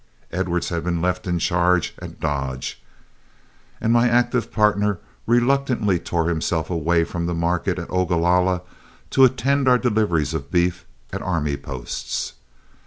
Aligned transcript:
Edwards 0.31 0.69
had 0.69 0.83
been 0.83 0.99
left 0.99 1.27
in 1.27 1.37
charge 1.37 1.93
at 2.01 2.19
Dodge, 2.19 2.81
and 3.79 3.93
my 3.93 4.09
active 4.09 4.51
partner 4.51 4.97
reluctantly 5.27 5.99
tore 5.99 6.27
himself 6.27 6.71
away 6.71 7.03
from 7.03 7.27
the 7.27 7.35
market 7.35 7.77
at 7.77 7.91
Ogalalla 7.91 8.63
to 9.11 9.23
attend 9.25 9.67
our 9.67 9.77
deliveries 9.77 10.33
of 10.33 10.49
beef 10.49 10.85
at 11.13 11.21
army 11.21 11.55
posts. 11.55 12.33